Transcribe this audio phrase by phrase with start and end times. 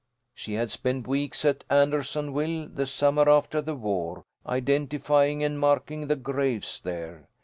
[0.33, 6.15] She had spent weeks at Andersonville the summer after the war, identifying and marking the
[6.15, 7.29] graves there.